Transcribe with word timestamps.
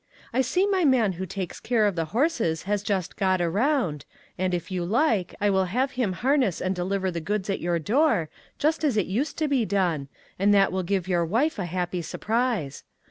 I 0.33 0.41
see 0.41 0.65
my 0.65 0.83
man 0.83 1.11
who 1.13 1.27
takes 1.27 1.59
care 1.59 1.85
of 1.85 1.95
the 1.95 2.05
horses 2.05 2.63
has 2.63 2.81
just 2.81 3.15
got 3.15 3.39
around, 3.39 4.03
and, 4.35 4.51
if 4.51 4.71
you 4.71 4.83
like, 4.83 5.35
I 5.39 5.51
will 5.51 5.65
have 5.65 5.91
him 5.91 6.13
harness 6.13 6.59
and 6.59 6.73
deliver 6.75 7.11
the 7.11 7.21
goods 7.21 7.51
at 7.51 7.59
your 7.61 7.77
door, 7.77 8.27
just 8.57 8.83
as 8.83 8.97
it 8.97 9.05
used 9.05 9.37
to 9.37 9.47
be 9.47 9.63
done, 9.63 10.07
and 10.39 10.55
that 10.55 10.71
will 10.71 10.81
give 10.81 11.07
your 11.07 11.23
wife 11.23 11.59
a 11.59 11.65
happy 11.65 12.01
surprise. 12.01 12.83